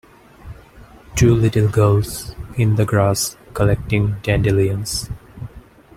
[1.15, 5.07] Two little girls, in the grass, collecting dandelions.